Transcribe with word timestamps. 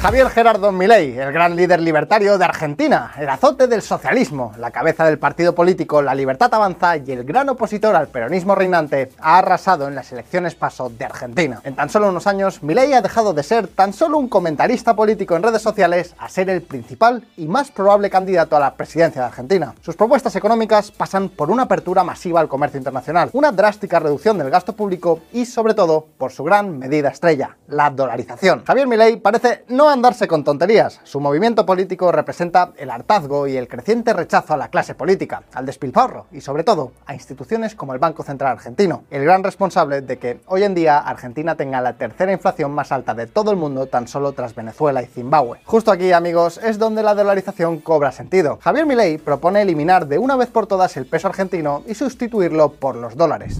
Javier 0.00 0.30
Gerardo 0.30 0.70
Milei, 0.70 1.18
el 1.18 1.32
gran 1.32 1.56
líder 1.56 1.80
libertario 1.80 2.38
de 2.38 2.44
Argentina, 2.44 3.12
el 3.18 3.28
azote 3.28 3.66
del 3.66 3.82
socialismo, 3.82 4.52
la 4.56 4.70
cabeza 4.70 5.04
del 5.04 5.18
partido 5.18 5.56
político 5.56 6.02
La 6.02 6.14
Libertad 6.14 6.54
Avanza 6.54 6.96
y 6.96 7.10
el 7.10 7.24
gran 7.24 7.48
opositor 7.48 7.96
al 7.96 8.06
peronismo 8.06 8.54
reinante, 8.54 9.10
ha 9.18 9.38
arrasado 9.38 9.88
en 9.88 9.96
las 9.96 10.12
elecciones 10.12 10.54
paso 10.54 10.88
de 10.88 11.04
Argentina. 11.04 11.60
En 11.64 11.74
tan 11.74 11.90
solo 11.90 12.10
unos 12.10 12.28
años, 12.28 12.62
Milei 12.62 12.92
ha 12.92 13.02
dejado 13.02 13.34
de 13.34 13.42
ser 13.42 13.66
tan 13.66 13.92
solo 13.92 14.18
un 14.18 14.28
comentarista 14.28 14.94
político 14.94 15.34
en 15.34 15.42
redes 15.42 15.62
sociales 15.62 16.14
a 16.16 16.28
ser 16.28 16.48
el 16.48 16.62
principal 16.62 17.24
y 17.36 17.48
más 17.48 17.72
probable 17.72 18.08
candidato 18.08 18.56
a 18.56 18.60
la 18.60 18.74
presidencia 18.74 19.22
de 19.22 19.26
Argentina. 19.26 19.74
Sus 19.82 19.96
propuestas 19.96 20.36
económicas 20.36 20.92
pasan 20.92 21.28
por 21.28 21.50
una 21.50 21.64
apertura 21.64 22.04
masiva 22.04 22.38
al 22.38 22.48
comercio 22.48 22.78
internacional, 22.78 23.30
una 23.32 23.50
drástica 23.50 23.98
reducción 23.98 24.38
del 24.38 24.50
gasto 24.50 24.74
público 24.74 25.22
y, 25.32 25.44
sobre 25.44 25.74
todo, 25.74 26.06
por 26.16 26.30
su 26.30 26.44
gran 26.44 26.78
medida 26.78 27.08
estrella, 27.08 27.56
la 27.66 27.90
dolarización. 27.90 28.62
Javier 28.64 28.86
Milei 28.86 29.16
parece 29.16 29.64
no 29.68 29.87
andarse 29.92 30.28
con 30.28 30.44
tonterías. 30.44 31.00
Su 31.04 31.20
movimiento 31.20 31.66
político 31.66 32.12
representa 32.12 32.72
el 32.76 32.90
hartazgo 32.90 33.46
y 33.46 33.56
el 33.56 33.68
creciente 33.68 34.12
rechazo 34.12 34.54
a 34.54 34.56
la 34.56 34.68
clase 34.68 34.94
política, 34.94 35.42
al 35.54 35.66
despilfarro 35.66 36.26
y 36.32 36.40
sobre 36.40 36.64
todo 36.64 36.92
a 37.06 37.14
instituciones 37.14 37.74
como 37.74 37.92
el 37.92 37.98
Banco 37.98 38.22
Central 38.22 38.52
Argentino, 38.52 39.04
el 39.10 39.24
gran 39.24 39.44
responsable 39.44 40.00
de 40.00 40.18
que 40.18 40.40
hoy 40.46 40.62
en 40.62 40.74
día 40.74 40.98
Argentina 40.98 41.54
tenga 41.54 41.80
la 41.80 41.94
tercera 41.94 42.32
inflación 42.32 42.72
más 42.72 42.92
alta 42.92 43.14
de 43.14 43.26
todo 43.26 43.50
el 43.50 43.56
mundo 43.56 43.86
tan 43.86 44.08
solo 44.08 44.32
tras 44.32 44.54
Venezuela 44.54 45.02
y 45.02 45.06
Zimbabue. 45.06 45.60
Justo 45.64 45.90
aquí, 45.90 46.12
amigos, 46.12 46.58
es 46.58 46.78
donde 46.78 47.02
la 47.02 47.14
dolarización 47.14 47.78
cobra 47.78 48.12
sentido. 48.12 48.58
Javier 48.62 48.86
Milei 48.86 49.18
propone 49.18 49.62
eliminar 49.62 50.06
de 50.06 50.18
una 50.18 50.36
vez 50.36 50.48
por 50.48 50.66
todas 50.66 50.96
el 50.96 51.06
peso 51.06 51.28
argentino 51.28 51.82
y 51.86 51.94
sustituirlo 51.94 52.72
por 52.72 52.96
los 52.96 53.16
dólares. 53.16 53.58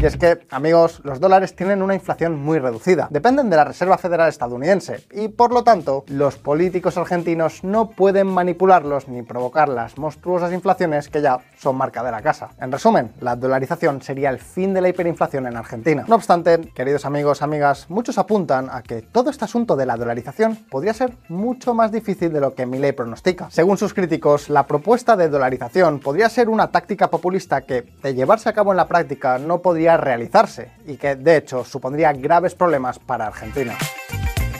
Y 0.00 0.06
es 0.06 0.16
que, 0.16 0.38
amigos, 0.50 1.00
los 1.02 1.18
dólares 1.18 1.56
tienen 1.56 1.82
una 1.82 1.92
inflación 1.92 2.38
muy 2.38 2.60
reducida, 2.60 3.08
dependen 3.10 3.50
de 3.50 3.56
la 3.56 3.64
Reserva 3.64 3.98
Federal 3.98 4.28
estadounidense. 4.28 5.04
Y 5.10 5.26
por 5.26 5.52
lo 5.52 5.64
tanto 5.64 6.04
los 6.06 6.36
políticos 6.36 6.96
argentinos 6.96 7.64
no 7.64 7.90
pueden 7.90 8.28
manipularlos 8.28 9.08
ni 9.08 9.22
provocar 9.22 9.68
las 9.68 9.98
monstruosas 9.98 10.52
inflaciones 10.52 11.08
que 11.08 11.20
ya 11.20 11.40
son 11.58 11.76
marca 11.76 12.02
de 12.02 12.10
la 12.10 12.22
casa. 12.22 12.50
En 12.60 12.72
resumen, 12.72 13.12
la 13.20 13.36
dolarización 13.36 14.00
sería 14.02 14.30
el 14.30 14.38
fin 14.38 14.72
de 14.74 14.80
la 14.80 14.88
hiperinflación 14.88 15.46
en 15.46 15.56
Argentina. 15.56 16.04
No 16.06 16.14
obstante, 16.14 16.60
queridos 16.74 17.04
amigos, 17.04 17.42
amigas, 17.42 17.86
muchos 17.88 18.18
apuntan 18.18 18.68
a 18.70 18.82
que 18.82 19.02
todo 19.02 19.30
este 19.30 19.44
asunto 19.44 19.76
de 19.76 19.86
la 19.86 19.96
dolarización 19.96 20.56
podría 20.70 20.94
ser 20.94 21.12
mucho 21.28 21.74
más 21.74 21.92
difícil 21.92 22.32
de 22.32 22.40
lo 22.40 22.54
que 22.54 22.66
Milei 22.66 22.92
pronostica. 22.92 23.48
Según 23.50 23.76
sus 23.78 23.94
críticos, 23.94 24.48
la 24.48 24.66
propuesta 24.66 25.16
de 25.16 25.28
dolarización 25.28 26.00
podría 26.00 26.28
ser 26.28 26.48
una 26.48 26.70
táctica 26.70 27.10
populista 27.10 27.62
que, 27.62 27.82
de 28.02 28.14
llevarse 28.14 28.48
a 28.48 28.52
cabo 28.52 28.72
en 28.72 28.76
la 28.76 28.88
práctica, 28.88 29.38
no 29.38 29.60
podría 29.60 29.96
realizarse 29.96 30.72
y 30.86 30.96
que 30.96 31.16
de 31.16 31.36
hecho 31.36 31.64
supondría 31.64 32.12
graves 32.12 32.54
problemas 32.54 32.98
para 32.98 33.26
Argentina. 33.26 33.76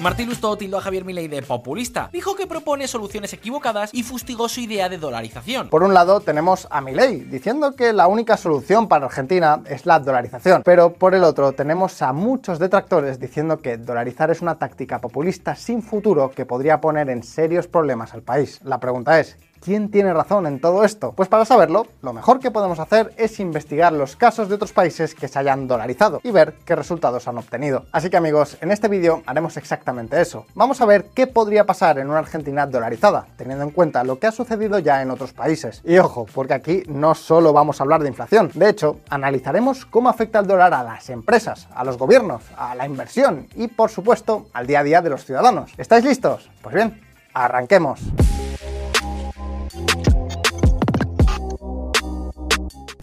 Martín 0.01 0.29
Lustó 0.29 0.57
tildó 0.57 0.79
a 0.79 0.81
Javier 0.81 1.05
Milei 1.05 1.27
de 1.27 1.43
populista. 1.43 2.09
Dijo 2.13 2.37
que 2.37 2.47
propone 2.47 2.87
soluciones 2.87 3.33
equivocadas 3.33 3.91
y 3.93 4.05
fustigó 4.05 4.49
su 4.49 4.61
idea 4.61 4.89
de 4.89 4.97
dolarización. 4.97 5.69
Por 5.69 5.83
un 5.83 5.93
lado 5.93 6.21
tenemos 6.21 6.69
a 6.71 6.81
Milei 6.81 7.25
diciendo 7.25 7.75
que 7.75 7.93
la 7.93 8.07
única 8.07 8.37
solución 8.37 8.87
para 8.87 9.07
Argentina 9.07 9.61
es 9.67 9.87
la 9.87 9.99
dolarización, 9.99 10.63
pero 10.65 10.93
por 10.93 11.17
el 11.17 11.25
otro 11.25 11.53
tenemos 11.53 12.01
a 12.01 12.13
muchos 12.13 12.61
detractores 12.61 13.19
diciendo 13.19 13.59
que 13.59 13.77
dolarizar 13.77 14.31
es 14.31 14.41
una 14.41 14.57
táctica 14.57 15.01
populista 15.01 15.57
sin 15.57 15.83
futuro 15.83 16.31
que 16.31 16.47
podría 16.47 16.81
poner 16.81 17.11
en 17.11 17.25
serios 17.25 17.67
problemas 17.67 18.15
al 18.15 18.23
país. 18.23 18.61
La 18.63 18.79
pregunta 18.79 19.19
es, 19.19 19.37
¿Quién 19.61 19.91
tiene 19.91 20.15
razón 20.15 20.47
en 20.47 20.61
todo 20.61 20.85
esto? 20.85 21.13
Pues 21.13 21.29
para 21.29 21.45
saberlo, 21.45 21.87
lo 22.03 22.13
mejor 22.13 22.39
que 22.39 22.51
podemos 22.51 22.79
hacer 22.79 23.13
es 23.17 23.41
investigar 23.41 23.93
los 23.93 24.17
casos 24.17 24.49
de 24.49 24.55
otros 24.55 24.73
países 24.73 25.15
que 25.15 25.29
se 25.29 25.39
hayan 25.39 25.67
dolarizado 25.67 26.21
y 26.23 26.31
ver 26.31 26.55
qué 26.65 26.77
resultados 26.77 27.27
han 27.29 27.39
obtenido. 27.39 27.85
Así 27.93 28.11
que 28.11 28.17
amigos, 28.17 28.57
en 28.61 28.71
este 28.71 28.89
vídeo 28.89 29.23
haremos 29.27 29.57
exactamente 29.57 30.21
eso. 30.21 30.47
Vamos 30.55 30.81
a 30.81 30.87
ver 30.87 31.07
qué 31.15 31.27
podría 31.27 31.67
pasar 31.67 31.99
en 31.99 32.09
una 32.09 32.21
Argentina 32.21 32.67
dolarizada, 32.67 33.27
teniendo 33.37 33.65
en 33.65 33.71
cuenta 33.71 34.05
lo 34.05 34.19
que 34.19 34.29
ha 34.29 34.33
sucedido 34.33 34.79
ya 34.79 35.03
en 35.03 35.11
otros 35.11 35.33
países. 35.33 35.83
Y 35.85 35.99
ojo, 35.99 36.27
porque 36.35 36.55
aquí 36.55 36.83
no 36.87 37.15
solo 37.15 37.53
vamos 37.53 37.81
a 37.81 37.85
hablar 37.85 38.03
de 38.03 38.09
inflación, 38.09 38.51
de 38.55 38.69
hecho, 38.69 39.01
analizaremos 39.11 39.87
cómo 39.87 40.09
afecta 40.09 40.39
el 40.39 40.47
dólar 40.47 40.73
a 40.75 40.83
las 40.83 41.11
empresas, 41.11 41.69
a 41.75 41.85
los 41.85 41.99
gobiernos, 41.99 42.43
a 42.57 42.75
la 42.75 42.87
inversión 42.87 43.49
y 43.55 43.69
por 43.69 43.91
supuesto 43.91 44.47
al 44.53 44.67
día 44.67 44.81
a 44.81 44.85
día 44.85 45.03
de 45.03 45.11
los 45.11 45.25
ciudadanos. 45.25 45.73
¿Estáis 45.77 46.05
listos? 46.05 46.49
Pues 46.63 46.75
bien, 46.75 47.01
arranquemos. 47.35 48.01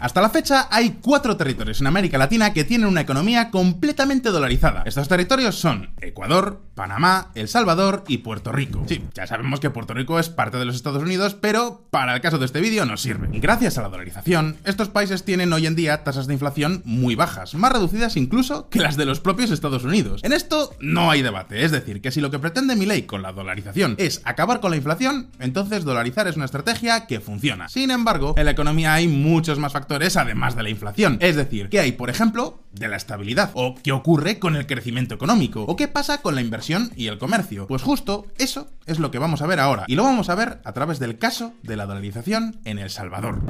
Hasta 0.06 0.20
la 0.20 0.30
fecha 0.30 0.68
hay 0.70 1.00
cuatro 1.02 1.36
territorios 1.36 1.80
en 1.80 1.88
América 1.88 2.16
Latina 2.16 2.52
que 2.52 2.62
tienen 2.62 2.86
una 2.86 3.00
economía 3.00 3.50
completamente 3.50 4.28
dolarizada. 4.28 4.84
Estos 4.86 5.08
territorios 5.08 5.56
son 5.56 5.96
Ecuador, 6.00 6.62
Panamá, 6.76 7.30
El 7.34 7.48
Salvador 7.48 8.04
y 8.06 8.18
Puerto 8.18 8.52
Rico. 8.52 8.84
Sí, 8.86 9.02
ya 9.14 9.26
sabemos 9.26 9.60
que 9.60 9.70
Puerto 9.70 9.94
Rico 9.94 10.20
es 10.20 10.28
parte 10.28 10.58
de 10.58 10.66
los 10.66 10.76
Estados 10.76 11.02
Unidos, 11.02 11.34
pero 11.34 11.86
para 11.90 12.14
el 12.14 12.20
caso 12.20 12.36
de 12.36 12.44
este 12.44 12.60
vídeo 12.60 12.84
no 12.84 12.98
sirve. 12.98 13.28
Gracias 13.40 13.78
a 13.78 13.82
la 13.82 13.88
dolarización, 13.88 14.58
estos 14.64 14.90
países 14.90 15.24
tienen 15.24 15.54
hoy 15.54 15.66
en 15.66 15.74
día 15.74 16.04
tasas 16.04 16.26
de 16.26 16.34
inflación 16.34 16.82
muy 16.84 17.14
bajas, 17.14 17.54
más 17.54 17.72
reducidas 17.72 18.18
incluso 18.18 18.68
que 18.68 18.80
las 18.80 18.98
de 18.98 19.06
los 19.06 19.20
propios 19.20 19.50
Estados 19.50 19.84
Unidos. 19.84 20.20
En 20.22 20.34
esto 20.34 20.76
no 20.78 21.10
hay 21.10 21.22
debate, 21.22 21.64
es 21.64 21.70
decir, 21.70 22.02
que 22.02 22.10
si 22.10 22.20
lo 22.20 22.30
que 22.30 22.38
pretende 22.38 22.76
mi 22.76 22.84
ley 22.84 23.02
con 23.04 23.22
la 23.22 23.32
dolarización 23.32 23.94
es 23.96 24.20
acabar 24.24 24.60
con 24.60 24.70
la 24.70 24.76
inflación, 24.76 25.30
entonces 25.38 25.82
dolarizar 25.82 26.28
es 26.28 26.36
una 26.36 26.44
estrategia 26.44 27.06
que 27.06 27.20
funciona. 27.20 27.70
Sin 27.70 27.90
embargo, 27.90 28.34
en 28.36 28.44
la 28.44 28.50
economía 28.50 28.92
hay 28.92 29.08
muchos 29.08 29.58
más 29.58 29.72
factores 29.72 30.18
además 30.18 30.54
de 30.54 30.62
la 30.62 30.68
inflación. 30.68 31.16
Es 31.22 31.36
decir, 31.36 31.70
¿qué 31.70 31.80
hay, 31.80 31.92
por 31.92 32.10
ejemplo, 32.10 32.60
de 32.72 32.88
la 32.88 32.96
estabilidad? 32.96 33.50
¿O 33.54 33.76
qué 33.82 33.92
ocurre 33.92 34.38
con 34.38 34.56
el 34.56 34.66
crecimiento 34.66 35.14
económico? 35.14 35.62
¿O 35.62 35.74
qué 35.74 35.88
pasa 35.88 36.20
con 36.20 36.34
la 36.34 36.42
inversión 36.42 36.65
y 36.96 37.06
el 37.06 37.18
comercio? 37.18 37.66
Pues 37.68 37.82
justo 37.82 38.26
eso 38.38 38.68
es 38.86 38.98
lo 38.98 39.10
que 39.10 39.18
vamos 39.18 39.40
a 39.40 39.46
ver 39.46 39.60
ahora. 39.60 39.84
Y 39.86 39.94
lo 39.94 40.02
vamos 40.02 40.28
a 40.28 40.34
ver 40.34 40.60
a 40.64 40.72
través 40.72 40.98
del 40.98 41.18
caso 41.18 41.52
de 41.62 41.76
la 41.76 41.86
dolarización 41.86 42.60
en 42.64 42.78
El 42.78 42.90
Salvador. 42.90 43.40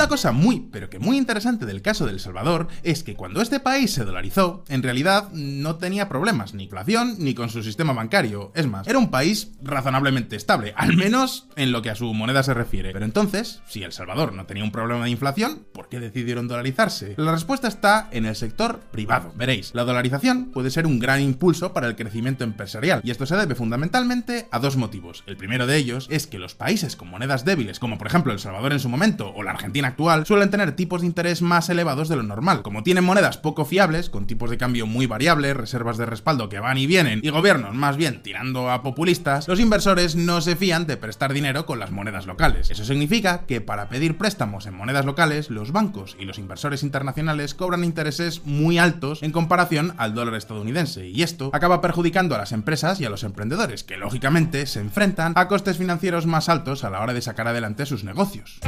Una 0.00 0.08
cosa 0.08 0.32
muy, 0.32 0.60
pero 0.72 0.88
que 0.88 0.98
muy 0.98 1.18
interesante 1.18 1.66
del 1.66 1.82
caso 1.82 2.06
de 2.06 2.12
El 2.12 2.20
Salvador 2.20 2.68
es 2.82 3.04
que 3.04 3.16
cuando 3.16 3.42
este 3.42 3.60
país 3.60 3.92
se 3.92 4.06
dolarizó, 4.06 4.64
en 4.70 4.82
realidad 4.82 5.28
no 5.34 5.76
tenía 5.76 6.08
problemas 6.08 6.54
ni 6.54 6.64
inflación 6.64 7.16
ni 7.18 7.34
con 7.34 7.50
su 7.50 7.62
sistema 7.62 7.92
bancario. 7.92 8.50
Es 8.54 8.66
más, 8.66 8.88
era 8.88 8.98
un 8.98 9.10
país 9.10 9.50
razonablemente 9.62 10.36
estable, 10.36 10.72
al 10.78 10.96
menos 10.96 11.48
en 11.56 11.70
lo 11.70 11.82
que 11.82 11.90
a 11.90 11.94
su 11.96 12.14
moneda 12.14 12.42
se 12.42 12.54
refiere. 12.54 12.94
Pero 12.94 13.04
entonces, 13.04 13.60
si 13.68 13.82
El 13.82 13.92
Salvador 13.92 14.32
no 14.32 14.46
tenía 14.46 14.64
un 14.64 14.72
problema 14.72 15.04
de 15.04 15.10
inflación, 15.10 15.66
¿por 15.74 15.90
qué 15.90 16.00
decidieron 16.00 16.48
dolarizarse? 16.48 17.12
La 17.18 17.32
respuesta 17.32 17.68
está 17.68 18.08
en 18.10 18.24
el 18.24 18.36
sector 18.36 18.80
privado. 18.90 19.34
Veréis, 19.36 19.74
la 19.74 19.84
dolarización 19.84 20.46
puede 20.46 20.70
ser 20.70 20.86
un 20.86 20.98
gran 20.98 21.20
impulso 21.20 21.74
para 21.74 21.88
el 21.88 21.96
crecimiento 21.96 22.42
empresarial, 22.42 23.02
y 23.04 23.10
esto 23.10 23.26
se 23.26 23.36
debe 23.36 23.54
fundamentalmente 23.54 24.48
a 24.50 24.60
dos 24.60 24.78
motivos. 24.78 25.24
El 25.26 25.36
primero 25.36 25.66
de 25.66 25.76
ellos 25.76 26.06
es 26.10 26.26
que 26.26 26.38
los 26.38 26.54
países 26.54 26.96
con 26.96 27.10
monedas 27.10 27.44
débiles, 27.44 27.78
como 27.78 27.98
por 27.98 28.06
ejemplo 28.06 28.32
El 28.32 28.38
Salvador 28.38 28.72
en 28.72 28.80
su 28.80 28.88
momento 28.88 29.30
o 29.36 29.42
la 29.42 29.50
Argentina 29.50 29.90
suelen 30.24 30.50
tener 30.50 30.72
tipos 30.72 31.00
de 31.00 31.06
interés 31.06 31.42
más 31.42 31.68
elevados 31.68 32.08
de 32.08 32.16
lo 32.16 32.22
normal. 32.22 32.62
Como 32.62 32.82
tienen 32.82 33.04
monedas 33.04 33.38
poco 33.38 33.64
fiables, 33.64 34.10
con 34.10 34.26
tipos 34.26 34.50
de 34.50 34.58
cambio 34.58 34.86
muy 34.86 35.06
variables, 35.06 35.56
reservas 35.56 35.98
de 35.98 36.06
respaldo 36.06 36.48
que 36.48 36.60
van 36.60 36.78
y 36.78 36.86
vienen, 36.86 37.20
y 37.22 37.30
gobiernos 37.30 37.74
más 37.74 37.96
bien 37.96 38.22
tirando 38.22 38.70
a 38.70 38.82
populistas, 38.82 39.48
los 39.48 39.60
inversores 39.60 40.16
no 40.16 40.40
se 40.40 40.56
fían 40.56 40.86
de 40.86 40.96
prestar 40.96 41.32
dinero 41.32 41.66
con 41.66 41.78
las 41.78 41.90
monedas 41.90 42.26
locales. 42.26 42.70
Eso 42.70 42.84
significa 42.84 43.46
que 43.46 43.60
para 43.60 43.88
pedir 43.88 44.16
préstamos 44.16 44.66
en 44.66 44.74
monedas 44.74 45.04
locales, 45.04 45.50
los 45.50 45.72
bancos 45.72 46.16
y 46.18 46.24
los 46.24 46.38
inversores 46.38 46.82
internacionales 46.82 47.54
cobran 47.54 47.84
intereses 47.84 48.42
muy 48.44 48.78
altos 48.78 49.22
en 49.22 49.32
comparación 49.32 49.94
al 49.98 50.14
dólar 50.14 50.34
estadounidense, 50.34 51.08
y 51.08 51.22
esto 51.22 51.50
acaba 51.52 51.80
perjudicando 51.80 52.34
a 52.34 52.38
las 52.38 52.52
empresas 52.52 53.00
y 53.00 53.04
a 53.04 53.10
los 53.10 53.24
emprendedores, 53.24 53.84
que 53.84 53.96
lógicamente 53.96 54.66
se 54.66 54.80
enfrentan 54.80 55.32
a 55.36 55.48
costes 55.48 55.76
financieros 55.76 56.26
más 56.26 56.48
altos 56.48 56.84
a 56.84 56.90
la 56.90 57.00
hora 57.00 57.14
de 57.14 57.22
sacar 57.22 57.48
adelante 57.48 57.86
sus 57.86 58.04
negocios. 58.04 58.60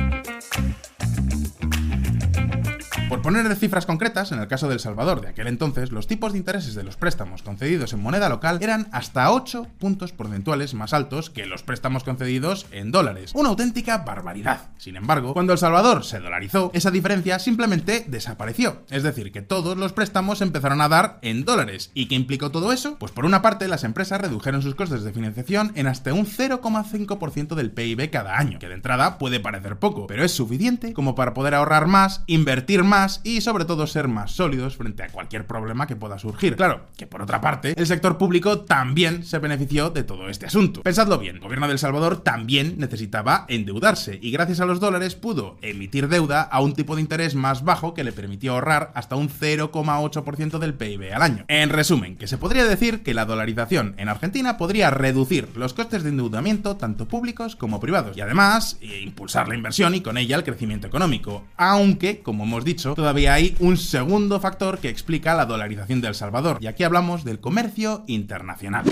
Por 3.12 3.20
poner 3.20 3.54
cifras 3.56 3.84
concretas, 3.84 4.32
en 4.32 4.38
el 4.38 4.48
caso 4.48 4.70
del 4.70 4.80
Salvador 4.80 5.20
de 5.20 5.28
aquel 5.28 5.46
entonces, 5.46 5.92
los 5.92 6.06
tipos 6.06 6.32
de 6.32 6.38
intereses 6.38 6.74
de 6.74 6.82
los 6.82 6.96
préstamos 6.96 7.42
concedidos 7.42 7.92
en 7.92 8.00
moneda 8.00 8.30
local 8.30 8.58
eran 8.62 8.88
hasta 8.90 9.30
8 9.30 9.66
puntos 9.78 10.12
porcentuales 10.12 10.72
más 10.72 10.94
altos 10.94 11.28
que 11.28 11.44
los 11.44 11.62
préstamos 11.62 12.04
concedidos 12.04 12.64
en 12.70 12.90
dólares. 12.90 13.32
Una 13.34 13.50
auténtica 13.50 13.98
barbaridad. 13.98 14.70
Sin 14.78 14.96
embargo, 14.96 15.34
cuando 15.34 15.52
El 15.52 15.58
Salvador 15.58 16.06
se 16.06 16.20
dolarizó, 16.20 16.70
esa 16.72 16.90
diferencia 16.90 17.38
simplemente 17.38 18.06
desapareció. 18.08 18.82
Es 18.88 19.02
decir, 19.02 19.30
que 19.30 19.42
todos 19.42 19.76
los 19.76 19.92
préstamos 19.92 20.40
empezaron 20.40 20.80
a 20.80 20.88
dar 20.88 21.18
en 21.20 21.44
dólares. 21.44 21.90
¿Y 21.92 22.06
qué 22.06 22.14
implicó 22.14 22.50
todo 22.50 22.72
eso? 22.72 22.96
Pues 22.98 23.12
por 23.12 23.26
una 23.26 23.42
parte, 23.42 23.68
las 23.68 23.84
empresas 23.84 24.22
redujeron 24.22 24.62
sus 24.62 24.74
costes 24.74 25.02
de 25.02 25.12
financiación 25.12 25.72
en 25.74 25.86
hasta 25.86 26.14
un 26.14 26.24
0,5% 26.24 27.56
del 27.56 27.72
PIB 27.72 28.08
cada 28.08 28.38
año, 28.38 28.58
que 28.58 28.68
de 28.68 28.74
entrada 28.74 29.18
puede 29.18 29.38
parecer 29.38 29.78
poco, 29.78 30.06
pero 30.06 30.24
es 30.24 30.32
suficiente 30.32 30.94
como 30.94 31.14
para 31.14 31.34
poder 31.34 31.54
ahorrar 31.54 31.86
más, 31.86 32.24
invertir 32.26 32.84
más, 32.84 33.01
y 33.24 33.40
sobre 33.40 33.64
todo 33.64 33.86
ser 33.86 34.08
más 34.08 34.32
sólidos 34.32 34.76
frente 34.76 35.02
a 35.02 35.08
cualquier 35.08 35.46
problema 35.46 35.86
que 35.86 35.96
pueda 35.96 36.18
surgir. 36.18 36.56
Claro, 36.56 36.86
que 36.96 37.06
por 37.06 37.22
otra 37.22 37.40
parte, 37.40 37.74
el 37.76 37.86
sector 37.86 38.18
público 38.18 38.60
también 38.60 39.24
se 39.24 39.38
benefició 39.38 39.90
de 39.90 40.04
todo 40.04 40.28
este 40.28 40.46
asunto. 40.46 40.82
Pensadlo 40.82 41.18
bien, 41.18 41.36
el 41.36 41.42
gobierno 41.42 41.66
de 41.66 41.72
El 41.72 41.78
Salvador 41.78 42.22
también 42.22 42.76
necesitaba 42.78 43.46
endeudarse 43.48 44.18
y 44.22 44.30
gracias 44.30 44.60
a 44.60 44.66
los 44.66 44.80
dólares 44.80 45.14
pudo 45.14 45.58
emitir 45.62 46.08
deuda 46.08 46.42
a 46.42 46.60
un 46.60 46.74
tipo 46.74 46.94
de 46.94 47.02
interés 47.02 47.34
más 47.34 47.64
bajo 47.64 47.94
que 47.94 48.04
le 48.04 48.12
permitió 48.12 48.52
ahorrar 48.52 48.92
hasta 48.94 49.16
un 49.16 49.28
0,8% 49.28 50.58
del 50.58 50.74
PIB 50.74 51.12
al 51.14 51.22
año. 51.22 51.44
En 51.48 51.70
resumen, 51.70 52.16
que 52.16 52.26
se 52.26 52.38
podría 52.38 52.64
decir 52.64 53.02
que 53.02 53.14
la 53.14 53.24
dolarización 53.24 53.94
en 53.98 54.08
Argentina 54.08 54.56
podría 54.56 54.90
reducir 54.90 55.48
los 55.56 55.74
costes 55.74 56.02
de 56.02 56.10
endeudamiento 56.10 56.76
tanto 56.76 57.06
públicos 57.08 57.56
como 57.56 57.80
privados 57.80 58.16
y 58.16 58.20
además 58.20 58.78
eh, 58.80 59.00
impulsar 59.02 59.48
la 59.48 59.54
inversión 59.54 59.94
y 59.94 60.00
con 60.00 60.18
ella 60.18 60.36
el 60.36 60.44
crecimiento 60.44 60.86
económico. 60.86 61.44
Aunque, 61.56 62.20
como 62.20 62.44
hemos 62.44 62.64
dicho, 62.64 62.91
todavía 62.94 63.34
hay 63.34 63.56
un 63.60 63.76
segundo 63.76 64.40
factor 64.40 64.78
que 64.78 64.88
explica 64.88 65.34
la 65.34 65.46
dolarización 65.46 66.00
de 66.00 66.08
El 66.08 66.14
Salvador 66.14 66.58
y 66.60 66.66
aquí 66.66 66.84
hablamos 66.84 67.24
del 67.24 67.40
comercio 67.40 68.04
internacional. 68.06 68.84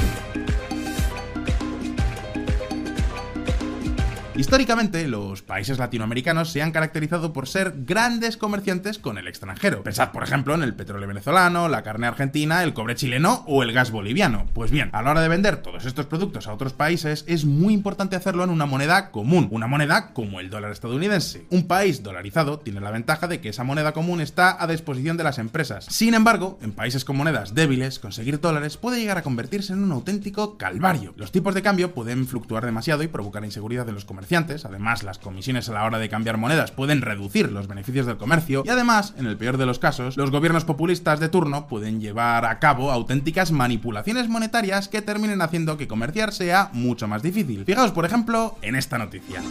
Históricamente, 4.41 5.07
los 5.07 5.43
países 5.43 5.77
latinoamericanos 5.77 6.51
se 6.51 6.63
han 6.63 6.73
caracterizado 6.73 7.35
por 7.35 7.47
ser 7.47 7.75
grandes 7.85 8.39
comerciantes 8.39 8.99
con 8.99 9.19
el 9.19 9.29
extranjero. 9.29 9.83
Pensad, 9.83 10.13
por 10.13 10.23
ejemplo, 10.23 10.55
en 10.55 10.63
el 10.63 10.75
petróleo 10.75 11.07
venezolano, 11.07 11.69
la 11.69 11.83
carne 11.83 12.07
argentina, 12.07 12.65
el 12.65 12.73
cobre 12.73 12.95
chileno 12.95 13.45
o 13.47 13.63
el 13.63 13.75
gas 13.75 13.91
boliviano. 13.91 14.47
Pues 14.55 14.71
bien, 14.71 14.89
a 14.95 15.03
la 15.03 15.11
hora 15.11 15.21
de 15.21 15.29
vender 15.29 15.59
todos 15.59 15.85
estos 15.85 16.07
productos 16.07 16.47
a 16.47 16.55
otros 16.55 16.73
países, 16.73 17.27
es 17.29 17.45
muy 17.45 17.75
importante 17.75 18.17
hacerlo 18.17 18.43
en 18.43 18.49
una 18.49 18.65
moneda 18.65 19.11
común, 19.11 19.47
una 19.51 19.67
moneda 19.67 20.15
como 20.15 20.41
el 20.41 20.49
dólar 20.49 20.73
estadounidense. 20.73 21.45
Un 21.51 21.67
país 21.67 22.03
dolarizado 22.03 22.61
tiene 22.61 22.81
la 22.81 22.91
ventaja 22.91 23.29
de 23.29 23.43
que 23.43 23.51
esa 23.51 23.63
moneda 23.63 23.93
común 23.93 24.23
está 24.23 24.57
a 24.59 24.67
disposición 24.67 25.19
de 25.19 25.25
las 25.25 25.39
empresas. 25.39 25.85
Sin 25.91 26.15
embargo, 26.15 26.59
en 26.63 26.73
países 26.73 27.05
con 27.05 27.19
monedas 27.19 27.55
débiles, 27.55 27.99
conseguir 27.99 28.41
dólares 28.41 28.79
puede 28.79 29.01
llegar 29.01 29.19
a 29.19 29.23
convertirse 29.23 29.75
en 29.75 29.85
un 29.85 29.93
auténtico 29.93 30.57
calvario. 30.57 31.13
Los 31.19 31.31
tipos 31.31 31.55
de 31.55 31.61
cambio 31.61 31.93
pueden 31.93 32.27
fluctuar 32.27 32.65
demasiado 32.65 33.03
y 33.03 33.09
provocar 33.09 33.45
inseguridad 33.45 33.87
en 33.87 33.97
los 33.97 34.07
comerciantes 34.07 34.30
Además, 34.31 35.03
las 35.03 35.19
comisiones 35.19 35.69
a 35.69 35.73
la 35.73 35.85
hora 35.85 35.99
de 35.99 36.09
cambiar 36.09 36.37
monedas 36.37 36.71
pueden 36.71 37.03
reducir 37.03 37.51
los 37.51 37.67
beneficios 37.67 38.07
del 38.07 38.17
comercio. 38.17 38.63
Y 38.65 38.69
además, 38.69 39.13
en 39.19 39.27
el 39.27 39.37
peor 39.37 39.57
de 39.57 39.67
los 39.67 39.81
casos, 39.81 40.17
los 40.17 40.31
gobiernos 40.31 40.65
populistas 40.65 41.19
de 41.19 41.29
turno 41.29 41.67
pueden 41.67 42.01
llevar 42.01 42.45
a 42.45 42.61
cabo 42.61 42.93
auténticas 42.93 43.51
manipulaciones 43.51 44.29
monetarias 44.29 44.87
que 44.87 45.03
terminen 45.03 45.43
haciendo 45.43 45.77
que 45.77 45.89
comerciar 45.89 46.33
sea 46.33 46.71
mucho 46.73 47.09
más 47.09 47.23
difícil. 47.23 47.65
Fijaos, 47.65 47.91
por 47.91 48.05
ejemplo, 48.05 48.57
en 48.63 48.77
esta 48.77 48.99
noticia. 48.99 49.43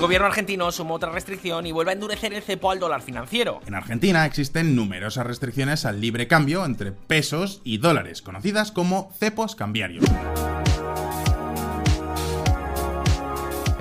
Gobierno 0.00 0.26
argentino 0.26 0.70
sumó 0.72 0.94
otra 0.94 1.10
restricción 1.10 1.64
y 1.64 1.72
vuelve 1.72 1.92
a 1.92 1.94
endurecer 1.94 2.34
el 2.34 2.42
cepo 2.42 2.70
al 2.70 2.80
dólar 2.80 3.02
financiero. 3.02 3.60
En 3.66 3.74
Argentina 3.74 4.26
existen 4.26 4.74
numerosas 4.74 5.26
restricciones 5.26 5.86
al 5.86 6.00
libre 6.00 6.26
cambio 6.26 6.64
entre 6.64 6.92
pesos 6.92 7.62
y 7.64 7.78
dólares, 7.78 8.20
conocidas 8.20 8.72
como 8.72 9.12
cepos 9.18 9.54
cambiarios. 9.54 10.04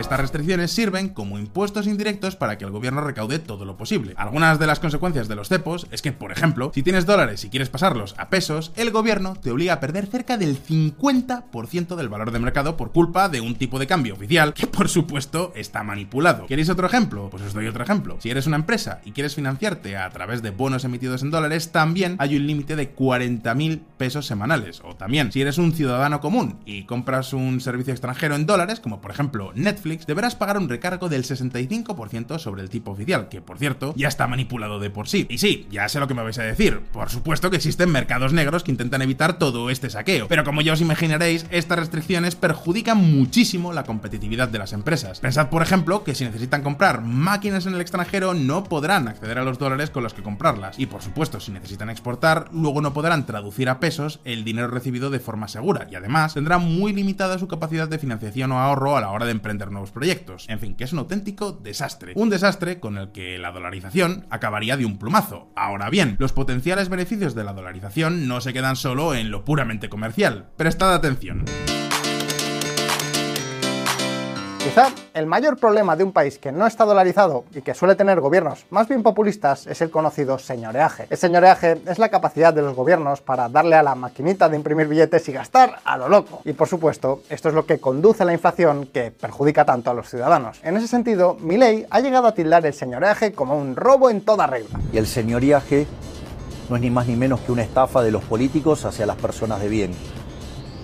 Estas 0.05 0.19
restricciones 0.19 0.69
sirven 0.69 1.09
como 1.09 1.39
impuestos 1.39 1.87
indirectos 1.87 2.35
para 2.35 2.59
que 2.59 2.63
el 2.63 2.69
gobierno 2.69 3.01
recaude 3.01 3.39
todo 3.39 3.65
lo 3.65 3.75
posible. 3.75 4.13
Algunas 4.17 4.59
de 4.59 4.67
las 4.67 4.79
consecuencias 4.79 5.27
de 5.27 5.33
los 5.33 5.49
cepos 5.49 5.87
es 5.89 6.03
que, 6.03 6.11
por 6.11 6.31
ejemplo, 6.31 6.71
si 6.75 6.83
tienes 6.83 7.07
dólares 7.07 7.43
y 7.43 7.49
quieres 7.49 7.69
pasarlos 7.69 8.13
a 8.19 8.29
pesos, 8.29 8.71
el 8.75 8.91
gobierno 8.91 9.35
te 9.35 9.49
obliga 9.49 9.73
a 9.73 9.79
perder 9.79 10.05
cerca 10.05 10.37
del 10.37 10.63
50% 10.63 11.95
del 11.95 12.07
valor 12.07 12.29
de 12.29 12.37
mercado 12.37 12.77
por 12.77 12.91
culpa 12.91 13.29
de 13.29 13.41
un 13.41 13.55
tipo 13.55 13.79
de 13.79 13.87
cambio 13.87 14.13
oficial 14.13 14.53
que, 14.53 14.67
por 14.67 14.89
supuesto, 14.89 15.51
está 15.55 15.81
manipulado. 15.81 16.45
¿Queréis 16.45 16.69
otro 16.69 16.85
ejemplo? 16.85 17.31
Pues 17.31 17.41
os 17.41 17.53
doy 17.53 17.65
otro 17.65 17.83
ejemplo. 17.83 18.17
Si 18.19 18.29
eres 18.29 18.45
una 18.45 18.57
empresa 18.57 19.01
y 19.05 19.11
quieres 19.11 19.33
financiarte 19.33 19.97
a 19.97 20.07
través 20.11 20.43
de 20.43 20.51
bonos 20.51 20.85
emitidos 20.85 21.23
en 21.23 21.31
dólares, 21.31 21.71
también 21.71 22.15
hay 22.19 22.37
un 22.37 22.45
límite 22.45 22.75
de 22.75 22.95
40.000 22.95 23.81
pesos 23.97 24.27
semanales. 24.27 24.81
O 24.85 24.95
también, 24.95 25.31
si 25.31 25.41
eres 25.41 25.57
un 25.57 25.73
ciudadano 25.73 26.21
común 26.21 26.59
y 26.63 26.83
compras 26.83 27.33
un 27.33 27.59
servicio 27.59 27.91
extranjero 27.91 28.35
en 28.35 28.45
dólares, 28.45 28.79
como 28.79 29.01
por 29.01 29.09
ejemplo 29.09 29.51
Netflix, 29.55 29.94
deberás 30.05 30.35
pagar 30.35 30.57
un 30.57 30.69
recargo 30.69 31.09
del 31.09 31.23
65% 31.23 32.39
sobre 32.39 32.61
el 32.61 32.69
tipo 32.69 32.91
oficial, 32.91 33.29
que 33.29 33.41
por 33.41 33.57
cierto 33.57 33.93
ya 33.95 34.07
está 34.07 34.27
manipulado 34.27 34.79
de 34.79 34.89
por 34.89 35.07
sí. 35.07 35.25
Y 35.29 35.37
sí, 35.37 35.67
ya 35.71 35.87
sé 35.89 35.99
lo 35.99 36.07
que 36.07 36.13
me 36.13 36.23
vais 36.23 36.37
a 36.39 36.43
decir. 36.43 36.81
Por 36.91 37.09
supuesto 37.09 37.49
que 37.49 37.57
existen 37.57 37.91
mercados 37.91 38.33
negros 38.33 38.63
que 38.63 38.71
intentan 38.71 39.01
evitar 39.01 39.37
todo 39.37 39.69
este 39.69 39.89
saqueo, 39.89 40.27
pero 40.27 40.43
como 40.43 40.61
ya 40.61 40.73
os 40.73 40.81
imaginaréis, 40.81 41.45
estas 41.51 41.79
restricciones 41.79 42.35
perjudican 42.35 42.97
muchísimo 42.97 43.73
la 43.73 43.83
competitividad 43.83 44.49
de 44.49 44.59
las 44.59 44.73
empresas. 44.73 45.19
Pensad, 45.19 45.49
por 45.49 45.61
ejemplo, 45.61 46.03
que 46.03 46.15
si 46.15 46.25
necesitan 46.25 46.63
comprar 46.63 47.01
máquinas 47.01 47.65
en 47.65 47.75
el 47.75 47.81
extranjero 47.81 48.33
no 48.33 48.63
podrán 48.63 49.07
acceder 49.07 49.37
a 49.39 49.43
los 49.43 49.59
dólares 49.59 49.89
con 49.89 50.03
los 50.03 50.13
que 50.13 50.23
comprarlas. 50.23 50.79
Y 50.79 50.85
por 50.85 51.01
supuesto, 51.01 51.39
si 51.39 51.51
necesitan 51.51 51.89
exportar, 51.89 52.49
luego 52.51 52.81
no 52.81 52.93
podrán 52.93 53.25
traducir 53.25 53.69
a 53.69 53.79
pesos 53.79 54.19
el 54.23 54.43
dinero 54.43 54.67
recibido 54.67 55.09
de 55.09 55.19
forma 55.19 55.47
segura. 55.47 55.87
Y 55.89 55.95
además 55.95 56.33
tendrán 56.33 56.61
muy 56.61 56.93
limitada 56.93 57.39
su 57.39 57.47
capacidad 57.47 57.87
de 57.87 57.99
financiación 57.99 58.51
o 58.51 58.59
ahorro 58.59 58.97
a 58.97 59.01
la 59.01 59.11
hora 59.11 59.25
de 59.25 59.31
emprender 59.31 59.71
proyectos. 59.91 60.45
En 60.49 60.59
fin, 60.59 60.75
que 60.75 60.83
es 60.83 60.93
un 60.93 60.99
auténtico 60.99 61.51
desastre. 61.51 62.13
Un 62.15 62.29
desastre 62.29 62.79
con 62.79 62.97
el 62.97 63.11
que 63.11 63.37
la 63.37 63.51
dolarización 63.51 64.27
acabaría 64.29 64.77
de 64.77 64.85
un 64.85 64.97
plumazo. 64.97 65.51
Ahora 65.55 65.89
bien, 65.89 66.15
los 66.19 66.33
potenciales 66.33 66.89
beneficios 66.89 67.35
de 67.35 67.43
la 67.43 67.53
dolarización 67.53 68.27
no 68.27 68.41
se 68.41 68.53
quedan 68.53 68.75
solo 68.75 69.13
en 69.13 69.31
lo 69.31 69.45
puramente 69.45 69.89
comercial. 69.89 70.49
Prestad 70.57 70.93
atención. 70.93 71.45
Quizá 74.65 74.91
el 75.13 75.27
mayor 75.27 75.57
problema 75.57 75.95
de 75.95 76.03
un 76.03 76.11
país 76.11 76.39
que 76.39 76.51
no 76.51 76.65
está 76.65 76.85
dolarizado 76.85 77.45
y 77.53 77.61
que 77.61 77.75
suele 77.75 77.93
tener 77.93 78.19
gobiernos 78.19 78.65
más 78.71 78.87
bien 78.87 79.03
populistas 79.03 79.67
es 79.67 79.79
el 79.81 79.91
conocido 79.91 80.39
señoreaje. 80.39 81.05
El 81.11 81.19
señoreaje 81.19 81.79
es 81.85 81.99
la 81.99 82.09
capacidad 82.09 82.51
de 82.51 82.63
los 82.63 82.75
gobiernos 82.75 83.21
para 83.21 83.47
darle 83.47 83.75
a 83.75 83.83
la 83.83 83.93
maquinita 83.93 84.49
de 84.49 84.55
imprimir 84.55 84.87
billetes 84.87 85.29
y 85.29 85.33
gastar 85.33 85.81
a 85.85 85.97
lo 85.97 86.09
loco. 86.09 86.41
Y 86.45 86.53
por 86.53 86.67
supuesto, 86.67 87.21
esto 87.29 87.49
es 87.49 87.53
lo 87.53 87.67
que 87.67 87.77
conduce 87.77 88.23
a 88.23 88.25
la 88.25 88.33
inflación 88.33 88.87
que 88.87 89.11
perjudica 89.11 89.65
tanto 89.65 89.91
a 89.91 89.93
los 89.93 90.09
ciudadanos. 90.09 90.59
En 90.63 90.75
ese 90.77 90.87
sentido, 90.87 91.37
Milei 91.39 91.85
ha 91.91 91.99
llegado 91.99 92.25
a 92.25 92.33
tildar 92.33 92.65
el 92.65 92.73
señoreaje 92.73 93.33
como 93.33 93.55
un 93.55 93.75
robo 93.75 94.09
en 94.09 94.21
toda 94.21 94.47
regla. 94.47 94.79
Y 94.91 94.97
el 94.97 95.05
señoreaje 95.05 95.85
no 96.71 96.75
es 96.75 96.81
ni 96.81 96.89
más 96.89 97.05
ni 97.05 97.15
menos 97.15 97.39
que 97.41 97.51
una 97.51 97.61
estafa 97.61 98.01
de 98.01 98.09
los 98.09 98.23
políticos 98.23 98.83
hacia 98.85 99.05
las 99.05 99.17
personas 99.17 99.61
de 99.61 99.69
bien. 99.69 99.91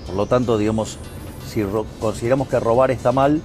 Por 0.05 0.13
lo 0.13 0.27
tanto, 0.27 0.59
digamos, 0.59 0.99
si 1.47 1.65
consideramos 1.99 2.47
que 2.47 2.59
robar 2.59 2.91
está 2.91 3.11
mal, 3.11 3.41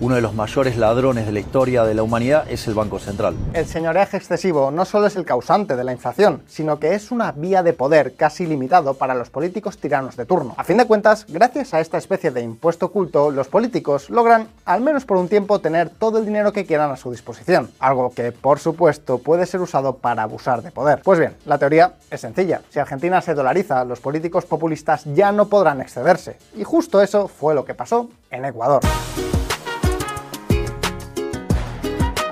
uno 0.00 0.14
de 0.14 0.22
los 0.22 0.34
mayores 0.34 0.78
ladrones 0.78 1.26
de 1.26 1.32
la 1.32 1.40
historia 1.40 1.84
de 1.84 1.94
la 1.94 2.02
humanidad 2.02 2.50
es 2.50 2.66
el 2.66 2.74
Banco 2.74 2.98
Central. 2.98 3.34
El 3.52 3.66
señoreaje 3.66 4.16
excesivo 4.16 4.70
no 4.70 4.86
solo 4.86 5.06
es 5.06 5.16
el 5.16 5.26
causante 5.26 5.76
de 5.76 5.84
la 5.84 5.92
inflación, 5.92 6.42
sino 6.48 6.80
que 6.80 6.94
es 6.94 7.10
una 7.10 7.32
vía 7.32 7.62
de 7.62 7.74
poder 7.74 8.14
casi 8.14 8.46
limitado 8.46 8.94
para 8.94 9.14
los 9.14 9.28
políticos 9.28 9.76
tiranos 9.76 10.16
de 10.16 10.24
turno. 10.24 10.54
A 10.56 10.64
fin 10.64 10.78
de 10.78 10.86
cuentas, 10.86 11.26
gracias 11.28 11.74
a 11.74 11.80
esta 11.80 11.98
especie 11.98 12.30
de 12.30 12.40
impuesto 12.40 12.86
oculto, 12.86 13.30
los 13.30 13.48
políticos 13.48 14.08
logran, 14.08 14.48
al 14.64 14.80
menos 14.80 15.04
por 15.04 15.18
un 15.18 15.28
tiempo, 15.28 15.60
tener 15.60 15.90
todo 15.90 16.18
el 16.18 16.24
dinero 16.24 16.52
que 16.52 16.64
quieran 16.64 16.90
a 16.90 16.96
su 16.96 17.10
disposición, 17.10 17.70
algo 17.78 18.10
que, 18.10 18.32
por 18.32 18.58
supuesto, 18.58 19.18
puede 19.18 19.44
ser 19.44 19.60
usado 19.60 19.96
para 19.96 20.22
abusar 20.22 20.62
de 20.62 20.70
poder. 20.70 21.02
Pues 21.04 21.18
bien, 21.18 21.36
la 21.44 21.58
teoría 21.58 21.92
es 22.10 22.22
sencilla. 22.22 22.62
Si 22.70 22.78
Argentina 22.78 23.20
se 23.20 23.34
dolariza, 23.34 23.84
los 23.84 24.00
políticos 24.00 24.46
populistas 24.46 25.04
ya 25.04 25.30
no 25.30 25.48
podrán 25.48 25.82
excederse. 25.82 26.38
Y 26.56 26.64
justo 26.64 27.02
eso 27.02 27.28
fue 27.28 27.54
lo 27.54 27.66
que 27.66 27.74
pasó 27.74 28.08
en 28.30 28.46
Ecuador. 28.46 28.80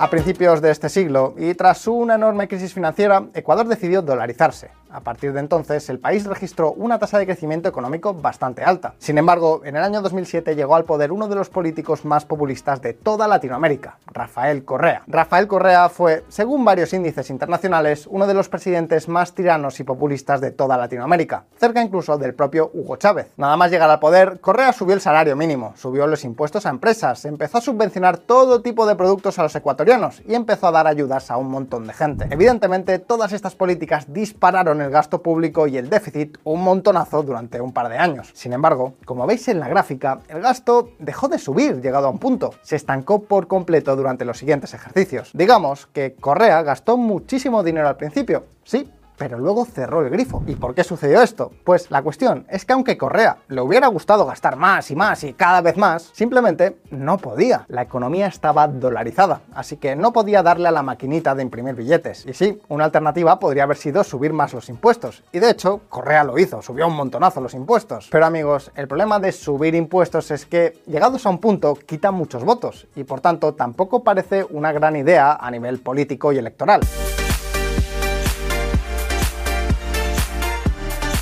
A 0.00 0.10
principios 0.10 0.62
de 0.62 0.70
este 0.70 0.88
siglo, 0.88 1.34
y 1.36 1.54
tras 1.54 1.88
una 1.88 2.14
enorme 2.14 2.46
crisis 2.46 2.72
financiera, 2.72 3.26
Ecuador 3.34 3.66
decidió 3.66 4.00
dolarizarse. 4.00 4.70
A 4.90 5.00
partir 5.00 5.32
de 5.32 5.40
entonces, 5.40 5.88
el 5.90 5.98
país 5.98 6.24
registró 6.24 6.72
una 6.72 6.98
tasa 6.98 7.18
de 7.18 7.26
crecimiento 7.26 7.68
económico 7.68 8.14
bastante 8.14 8.64
alta. 8.64 8.94
Sin 8.98 9.18
embargo, 9.18 9.62
en 9.64 9.76
el 9.76 9.82
año 9.82 10.00
2007 10.00 10.56
llegó 10.56 10.76
al 10.76 10.84
poder 10.84 11.12
uno 11.12 11.28
de 11.28 11.34
los 11.34 11.50
políticos 11.50 12.04
más 12.04 12.24
populistas 12.24 12.80
de 12.80 12.94
toda 12.94 13.28
Latinoamérica, 13.28 13.98
Rafael 14.06 14.64
Correa. 14.64 15.02
Rafael 15.06 15.46
Correa 15.46 15.88
fue, 15.88 16.24
según 16.28 16.64
varios 16.64 16.92
índices 16.92 17.28
internacionales, 17.30 18.06
uno 18.06 18.26
de 18.26 18.34
los 18.34 18.48
presidentes 18.48 19.08
más 19.08 19.34
tiranos 19.34 19.78
y 19.80 19.84
populistas 19.84 20.40
de 20.40 20.52
toda 20.52 20.76
Latinoamérica, 20.76 21.44
cerca 21.58 21.82
incluso 21.82 22.16
del 22.16 22.34
propio 22.34 22.70
Hugo 22.72 22.96
Chávez. 22.96 23.32
Nada 23.36 23.56
más 23.56 23.70
llegar 23.70 23.90
al 23.90 24.00
poder, 24.00 24.40
Correa 24.40 24.72
subió 24.72 24.94
el 24.94 25.00
salario 25.00 25.36
mínimo, 25.36 25.74
subió 25.76 26.06
los 26.06 26.24
impuestos 26.24 26.64
a 26.64 26.70
empresas, 26.70 27.24
empezó 27.24 27.58
a 27.58 27.62
subvencionar 27.62 28.16
todo 28.16 28.62
tipo 28.62 28.86
de 28.86 28.96
productos 28.96 29.38
a 29.38 29.42
los 29.42 29.54
ecuatorianos 29.54 30.22
y 30.26 30.34
empezó 30.34 30.68
a 30.68 30.72
dar 30.72 30.86
ayudas 30.86 31.30
a 31.30 31.36
un 31.36 31.50
montón 31.50 31.86
de 31.86 31.92
gente. 31.92 32.26
Evidentemente, 32.30 32.98
todas 32.98 33.32
estas 33.32 33.54
políticas 33.54 34.12
dispararon 34.12 34.77
el 34.80 34.90
gasto 34.90 35.22
público 35.22 35.66
y 35.66 35.76
el 35.76 35.90
déficit 35.90 36.38
un 36.44 36.62
montonazo 36.62 37.22
durante 37.22 37.60
un 37.60 37.72
par 37.72 37.88
de 37.88 37.98
años. 37.98 38.30
Sin 38.34 38.52
embargo, 38.52 38.94
como 39.04 39.26
veis 39.26 39.48
en 39.48 39.60
la 39.60 39.68
gráfica, 39.68 40.20
el 40.28 40.40
gasto 40.40 40.90
dejó 40.98 41.28
de 41.28 41.38
subir 41.38 41.80
llegado 41.80 42.06
a 42.06 42.10
un 42.10 42.18
punto. 42.18 42.54
Se 42.62 42.76
estancó 42.76 43.22
por 43.22 43.46
completo 43.46 43.94
durante 43.96 44.24
los 44.24 44.38
siguientes 44.38 44.74
ejercicios. 44.74 45.30
Digamos 45.34 45.86
que 45.86 46.14
Correa 46.14 46.62
gastó 46.62 46.96
muchísimo 46.96 47.62
dinero 47.62 47.88
al 47.88 47.96
principio, 47.96 48.44
sí, 48.64 48.90
pero 49.18 49.38
luego 49.38 49.64
cerró 49.64 50.00
el 50.02 50.10
grifo. 50.10 50.42
¿Y 50.46 50.54
por 50.54 50.74
qué 50.74 50.84
sucedió 50.84 51.20
esto? 51.20 51.50
Pues 51.64 51.90
la 51.90 52.02
cuestión 52.02 52.46
es 52.48 52.64
que 52.64 52.72
aunque 52.72 52.96
Correa 52.96 53.38
le 53.48 53.60
hubiera 53.60 53.88
gustado 53.88 54.24
gastar 54.24 54.56
más 54.56 54.90
y 54.90 54.96
más 54.96 55.24
y 55.24 55.34
cada 55.34 55.60
vez 55.60 55.76
más, 55.76 56.10
simplemente 56.12 56.78
no 56.90 57.18
podía. 57.18 57.66
La 57.68 57.82
economía 57.82 58.28
estaba 58.28 58.68
dolarizada, 58.68 59.40
así 59.54 59.76
que 59.76 59.96
no 59.96 60.12
podía 60.12 60.42
darle 60.42 60.68
a 60.68 60.72
la 60.72 60.82
maquinita 60.82 61.34
de 61.34 61.42
imprimir 61.42 61.74
billetes. 61.74 62.24
Y 62.26 62.32
sí, 62.32 62.60
una 62.68 62.84
alternativa 62.84 63.38
podría 63.38 63.64
haber 63.64 63.76
sido 63.76 64.04
subir 64.04 64.32
más 64.32 64.54
los 64.54 64.68
impuestos. 64.68 65.24
Y 65.32 65.40
de 65.40 65.50
hecho, 65.50 65.80
Correa 65.88 66.24
lo 66.24 66.38
hizo, 66.38 66.62
subió 66.62 66.86
un 66.86 66.94
montonazo 66.94 67.40
los 67.40 67.54
impuestos. 67.54 68.08
Pero 68.10 68.26
amigos, 68.26 68.70
el 68.76 68.88
problema 68.88 69.18
de 69.18 69.32
subir 69.32 69.74
impuestos 69.74 70.30
es 70.30 70.46
que, 70.46 70.80
llegados 70.86 71.26
a 71.26 71.30
un 71.30 71.38
punto, 71.38 71.74
quitan 71.74 72.14
muchos 72.14 72.44
votos 72.44 72.86
y 72.94 73.04
por 73.04 73.20
tanto 73.20 73.54
tampoco 73.54 74.04
parece 74.04 74.46
una 74.50 74.72
gran 74.72 74.96
idea 74.96 75.32
a 75.32 75.50
nivel 75.50 75.80
político 75.80 76.32
y 76.32 76.38
electoral. 76.38 76.80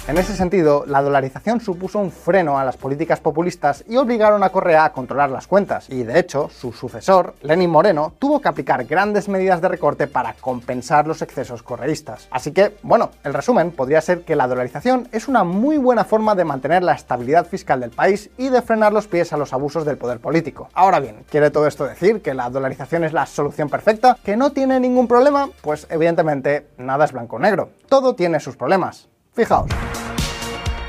En 0.08 0.18
ese 0.18 0.36
sentido, 0.36 0.84
la 0.86 1.02
dolarización 1.02 1.60
supuso 1.60 1.98
un 1.98 2.12
freno 2.12 2.60
a 2.60 2.64
las 2.64 2.76
políticas 2.76 3.18
populistas 3.18 3.82
y 3.88 3.96
obligaron 3.96 4.44
a 4.44 4.50
Correa 4.50 4.84
a 4.84 4.92
controlar 4.92 5.30
las 5.30 5.48
cuentas. 5.48 5.90
Y 5.90 6.04
de 6.04 6.20
hecho, 6.20 6.48
su 6.48 6.72
sucesor, 6.72 7.34
Lenin 7.42 7.70
Moreno, 7.70 8.12
tuvo 8.20 8.40
que 8.40 8.46
aplicar 8.46 8.84
grandes 8.84 9.28
medidas 9.28 9.60
de 9.60 9.66
recorte 9.66 10.06
para 10.06 10.34
compensar 10.34 11.08
los 11.08 11.22
excesos 11.22 11.64
correístas. 11.64 12.28
Así 12.30 12.52
que, 12.52 12.76
bueno, 12.84 13.10
el 13.24 13.34
resumen 13.34 13.72
podría 13.72 14.00
ser 14.00 14.22
que 14.22 14.36
la 14.36 14.46
dolarización 14.46 15.08
es 15.10 15.26
una 15.26 15.42
muy 15.42 15.76
buena 15.76 16.04
forma 16.04 16.36
de 16.36 16.44
mantener 16.44 16.84
la 16.84 16.94
estabilidad 16.94 17.44
fiscal 17.44 17.80
del 17.80 17.90
país 17.90 18.30
y 18.38 18.48
de 18.48 18.62
frenar 18.62 18.92
los 18.92 19.08
pies 19.08 19.32
a 19.32 19.36
los 19.36 19.52
abusos 19.52 19.84
del 19.84 19.98
poder 19.98 20.20
político. 20.20 20.68
Ahora 20.74 21.00
bien, 21.00 21.24
¿quiere 21.28 21.50
todo 21.50 21.66
esto 21.66 21.84
decir 21.84 22.22
que 22.22 22.32
la 22.32 22.48
dolarización 22.48 23.02
es 23.02 23.12
la 23.12 23.26
solución 23.26 23.68
perfecta? 23.68 24.16
¿Que 24.22 24.36
no 24.36 24.52
tiene 24.52 24.78
ningún 24.78 25.08
problema? 25.08 25.50
Pues 25.62 25.88
evidentemente 25.90 26.68
nada 26.78 27.06
es 27.06 27.12
blanco 27.12 27.36
o 27.36 27.40
negro. 27.40 27.70
Todo 27.88 28.14
tiene 28.14 28.38
sus 28.38 28.56
problemas. 28.56 29.08
Fijaos. 29.36 29.68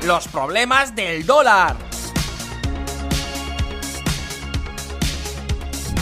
Los 0.06 0.26
problemas 0.28 0.96
del 0.96 1.26
dólar. 1.26 1.76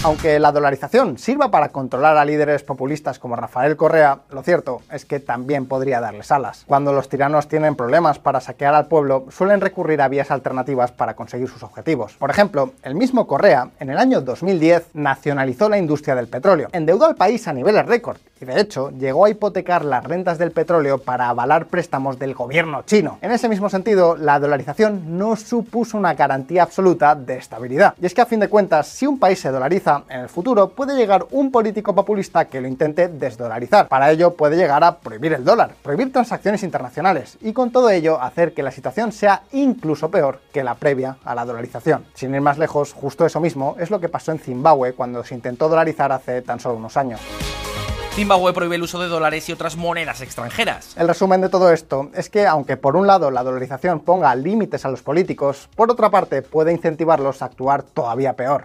Aunque 0.04 0.38
la 0.38 0.52
dolarización 0.52 1.18
sirva 1.18 1.50
para 1.50 1.70
controlar 1.70 2.16
a 2.16 2.24
líderes 2.24 2.62
populistas 2.62 3.18
como 3.18 3.34
Rafael 3.34 3.76
Correa, 3.76 4.20
lo 4.30 4.44
cierto 4.44 4.82
es 4.92 5.04
que 5.04 5.18
también 5.18 5.66
podría 5.66 6.00
darles 6.00 6.30
alas. 6.30 6.62
Cuando 6.68 6.92
los 6.92 7.08
tiranos 7.08 7.48
tienen 7.48 7.74
problemas 7.74 8.20
para 8.20 8.40
saquear 8.40 8.76
al 8.76 8.86
pueblo, 8.86 9.26
suelen 9.30 9.60
recurrir 9.60 10.00
a 10.00 10.06
vías 10.06 10.30
alternativas 10.30 10.92
para 10.92 11.16
conseguir 11.16 11.48
sus 11.48 11.64
objetivos. 11.64 12.12
Por 12.12 12.30
ejemplo, 12.30 12.74
el 12.84 12.94
mismo 12.94 13.26
Correa, 13.26 13.70
en 13.80 13.90
el 13.90 13.98
año 13.98 14.20
2010, 14.20 14.90
nacionalizó 14.94 15.68
la 15.68 15.78
industria 15.78 16.14
del 16.14 16.28
petróleo, 16.28 16.68
endeudó 16.70 17.06
al 17.06 17.16
país 17.16 17.48
a 17.48 17.52
niveles 17.52 17.84
récord 17.86 18.18
y 18.40 18.44
de 18.44 18.60
hecho 18.60 18.90
llegó 18.90 19.24
a 19.24 19.30
hipotecar 19.30 19.84
las 19.84 20.04
rentas 20.04 20.38
del 20.38 20.50
petróleo 20.50 20.98
para 20.98 21.28
avalar 21.28 21.66
préstamos 21.66 22.18
del 22.18 22.34
gobierno 22.34 22.82
chino. 22.82 23.18
En 23.22 23.32
ese 23.32 23.48
mismo 23.48 23.68
sentido, 23.68 24.16
la 24.16 24.38
dolarización 24.38 25.18
no 25.18 25.36
supuso 25.36 25.96
una 25.96 26.14
garantía 26.14 26.62
absoluta 26.62 27.14
de 27.14 27.38
estabilidad. 27.38 27.94
Y 28.00 28.06
es 28.06 28.14
que 28.14 28.20
a 28.20 28.26
fin 28.26 28.40
de 28.40 28.48
cuentas, 28.48 28.88
si 28.88 29.06
un 29.06 29.18
país 29.18 29.40
se 29.40 29.50
dolariza, 29.50 30.02
en 30.08 30.20
el 30.20 30.28
futuro 30.28 30.68
puede 30.70 30.96
llegar 30.96 31.26
un 31.30 31.50
político 31.50 31.94
populista 31.94 32.46
que 32.46 32.60
lo 32.60 32.68
intente 32.68 33.08
desdolarizar. 33.08 33.88
Para 33.88 34.10
ello 34.10 34.34
puede 34.34 34.56
llegar 34.56 34.84
a 34.84 34.98
prohibir 34.98 35.32
el 35.32 35.44
dólar, 35.44 35.70
prohibir 35.82 36.12
transacciones 36.12 36.62
internacionales 36.62 37.38
y 37.40 37.52
con 37.52 37.70
todo 37.70 37.90
ello 37.90 38.20
hacer 38.20 38.52
que 38.52 38.62
la 38.62 38.70
situación 38.70 39.12
sea 39.12 39.42
incluso 39.52 40.10
peor 40.10 40.40
que 40.52 40.64
la 40.64 40.74
previa 40.74 41.16
a 41.24 41.34
la 41.34 41.44
dolarización. 41.44 42.04
Sin 42.14 42.34
ir 42.34 42.40
más 42.40 42.58
lejos, 42.58 42.92
justo 42.92 43.24
eso 43.24 43.40
mismo 43.40 43.76
es 43.78 43.90
lo 43.90 44.00
que 44.00 44.08
pasó 44.08 44.32
en 44.32 44.38
Zimbabue 44.38 44.92
cuando 44.92 45.24
se 45.24 45.34
intentó 45.34 45.68
dolarizar 45.68 46.12
hace 46.12 46.42
tan 46.42 46.60
solo 46.60 46.76
unos 46.76 46.96
años. 46.96 47.20
Zimbabue 48.16 48.54
prohíbe 48.54 48.76
el 48.76 48.82
uso 48.82 48.98
de 48.98 49.08
dólares 49.08 49.46
y 49.50 49.52
otras 49.52 49.76
monedas 49.76 50.22
extranjeras. 50.22 50.96
El 50.96 51.06
resumen 51.06 51.42
de 51.42 51.50
todo 51.50 51.70
esto 51.70 52.08
es 52.14 52.30
que, 52.30 52.46
aunque 52.46 52.78
por 52.78 52.96
un 52.96 53.06
lado 53.06 53.30
la 53.30 53.42
dolarización 53.42 54.00
ponga 54.00 54.34
límites 54.34 54.86
a 54.86 54.88
los 54.88 55.02
políticos, 55.02 55.68
por 55.76 55.90
otra 55.90 56.08
parte 56.08 56.40
puede 56.40 56.72
incentivarlos 56.72 57.42
a 57.42 57.44
actuar 57.44 57.82
todavía 57.82 58.32
peor. 58.32 58.62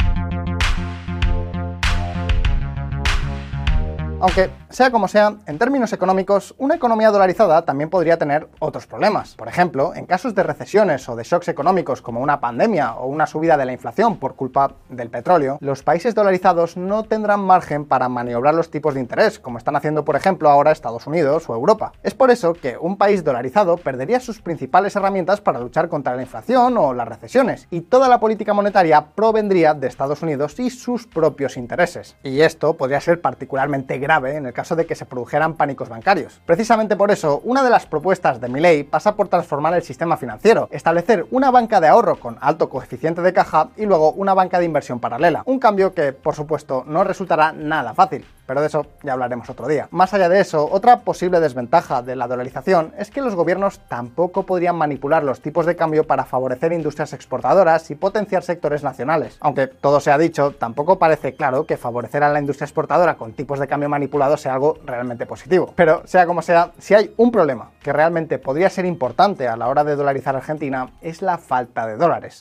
Aunque, 4.21 4.51
sea 4.69 4.91
como 4.91 5.07
sea, 5.07 5.33
en 5.47 5.57
términos 5.57 5.93
económicos, 5.93 6.53
una 6.59 6.75
economía 6.75 7.09
dolarizada 7.09 7.63
también 7.63 7.89
podría 7.89 8.19
tener 8.19 8.47
otros 8.59 8.85
problemas. 8.85 9.33
Por 9.33 9.47
ejemplo, 9.47 9.95
en 9.95 10.05
casos 10.05 10.35
de 10.35 10.43
recesiones 10.43 11.09
o 11.09 11.15
de 11.15 11.23
shocks 11.23 11.47
económicos 11.47 12.03
como 12.03 12.19
una 12.19 12.39
pandemia 12.39 12.93
o 12.93 13.07
una 13.07 13.25
subida 13.25 13.57
de 13.57 13.65
la 13.65 13.73
inflación 13.73 14.17
por 14.17 14.35
culpa 14.35 14.73
del 14.89 15.09
petróleo, 15.09 15.57
los 15.59 15.81
países 15.81 16.13
dolarizados 16.13 16.77
no 16.77 17.01
tendrán 17.01 17.39
margen 17.39 17.83
para 17.85 18.09
maniobrar 18.09 18.53
los 18.53 18.69
tipos 18.69 18.93
de 18.93 18.99
interés, 18.99 19.39
como 19.39 19.57
están 19.57 19.75
haciendo 19.75 20.05
por 20.05 20.15
ejemplo 20.15 20.51
ahora 20.51 20.71
Estados 20.71 21.07
Unidos 21.07 21.49
o 21.49 21.55
Europa. 21.55 21.93
Es 22.03 22.13
por 22.13 22.29
eso 22.29 22.53
que 22.53 22.77
un 22.77 22.97
país 22.97 23.23
dolarizado 23.23 23.77
perdería 23.77 24.19
sus 24.19 24.39
principales 24.39 24.95
herramientas 24.95 25.41
para 25.41 25.59
luchar 25.59 25.89
contra 25.89 26.15
la 26.15 26.21
inflación 26.21 26.77
o 26.77 26.93
las 26.93 27.07
recesiones, 27.07 27.67
y 27.71 27.81
toda 27.81 28.07
la 28.07 28.19
política 28.19 28.53
monetaria 28.53 29.03
provendría 29.15 29.73
de 29.73 29.87
Estados 29.87 30.21
Unidos 30.21 30.59
y 30.59 30.69
sus 30.69 31.07
propios 31.07 31.57
intereses. 31.57 32.15
Y 32.21 32.41
esto 32.41 32.75
podría 32.77 33.01
ser 33.01 33.19
particularmente 33.19 33.97
grave 33.97 34.10
en 34.11 34.45
el 34.45 34.53
caso 34.53 34.75
de 34.75 34.85
que 34.85 34.95
se 34.95 35.05
produjeran 35.05 35.55
pánicos 35.55 35.87
bancarios. 35.87 36.41
Precisamente 36.45 36.97
por 36.97 37.11
eso, 37.11 37.41
una 37.45 37.63
de 37.63 37.69
las 37.69 37.85
propuestas 37.85 38.41
de 38.41 38.49
Milei 38.49 38.83
pasa 38.83 39.15
por 39.15 39.29
transformar 39.29 39.73
el 39.73 39.83
sistema 39.83 40.17
financiero, 40.17 40.67
establecer 40.71 41.25
una 41.31 41.49
banca 41.49 41.79
de 41.79 41.87
ahorro 41.87 42.17
con 42.17 42.37
alto 42.41 42.69
coeficiente 42.69 43.21
de 43.21 43.31
caja 43.31 43.69
y 43.77 43.85
luego 43.85 44.11
una 44.11 44.33
banca 44.33 44.59
de 44.59 44.65
inversión 44.65 44.99
paralela. 44.99 45.43
Un 45.45 45.59
cambio 45.59 45.93
que, 45.93 46.11
por 46.11 46.35
supuesto, 46.35 46.83
no 46.85 47.05
resultará 47.05 47.53
nada 47.53 47.93
fácil, 47.93 48.25
pero 48.45 48.61
de 48.61 48.67
eso 48.67 48.85
ya 49.03 49.13
hablaremos 49.13 49.49
otro 49.49 49.67
día. 49.67 49.87
Más 49.91 50.13
allá 50.13 50.29
de 50.29 50.39
eso, 50.39 50.67
otra 50.71 50.99
posible 50.99 51.39
desventaja 51.39 52.01
de 52.01 52.15
la 52.15 52.27
dolarización 52.27 52.93
es 52.97 53.11
que 53.11 53.21
los 53.21 53.35
gobiernos 53.35 53.79
tampoco 53.87 54.43
podrían 54.45 54.75
manipular 54.75 55.23
los 55.23 55.41
tipos 55.41 55.65
de 55.65 55.75
cambio 55.75 56.05
para 56.05 56.25
favorecer 56.25 56.73
industrias 56.73 57.13
exportadoras 57.13 57.89
y 57.91 57.95
potenciar 57.95 58.43
sectores 58.43 58.83
nacionales. 58.83 59.37
Aunque 59.39 59.67
todo 59.67 59.99
se 59.99 60.11
ha 60.11 60.17
dicho, 60.17 60.51
tampoco 60.51 60.99
parece 60.99 61.35
claro 61.35 61.65
que 61.65 61.77
favorecer 61.77 62.23
a 62.23 62.29
la 62.29 62.39
industria 62.39 62.65
exportadora 62.65 63.15
con 63.15 63.33
tipos 63.33 63.59
de 63.59 63.67
cambio 63.67 63.89
manipulados 63.89 64.41
sea 64.41 64.53
algo 64.53 64.77
realmente 64.85 65.25
positivo. 65.25 65.73
Pero 65.75 66.01
sea 66.05 66.25
como 66.25 66.41
sea, 66.41 66.71
si 66.79 66.93
hay 66.93 67.13
un 67.17 67.31
problema 67.31 67.71
que 67.81 67.93
realmente 67.93 68.39
podría 68.39 68.69
ser 68.69 68.85
importante 68.85 69.47
a 69.47 69.55
la 69.55 69.67
hora 69.67 69.83
de 69.83 69.95
dolarizar 69.95 70.35
Argentina, 70.35 70.89
es 71.01 71.21
la 71.21 71.37
falta 71.37 71.87
de 71.87 71.97
dólares. 71.97 72.39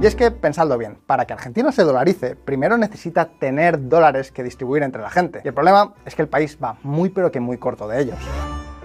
Y 0.00 0.04
es 0.04 0.14
que, 0.14 0.30
pensadlo 0.30 0.76
bien, 0.76 0.98
para 1.06 1.24
que 1.24 1.32
Argentina 1.32 1.72
se 1.72 1.82
dolarice, 1.82 2.36
primero 2.36 2.76
necesita 2.76 3.30
tener 3.30 3.88
dólares 3.88 4.30
que 4.30 4.42
distribuir 4.42 4.82
entre 4.82 5.00
la 5.00 5.08
gente. 5.08 5.40
Y 5.42 5.48
el 5.48 5.54
problema 5.54 5.94
es 6.04 6.14
que 6.14 6.20
el 6.20 6.28
país 6.28 6.58
va 6.62 6.76
muy 6.82 7.08
pero 7.08 7.32
que 7.32 7.40
muy 7.40 7.56
corto 7.56 7.88
de 7.88 8.02
ellos. 8.02 8.18